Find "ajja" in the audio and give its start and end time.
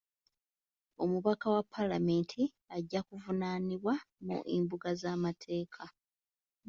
2.75-2.99